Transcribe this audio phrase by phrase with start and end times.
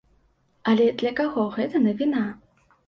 [0.71, 2.29] Але для каго гэта навіна?